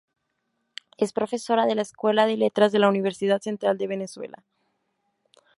[0.97, 4.43] Es profesora de la Escuela de Letras de la Universidad Central de Venezuela.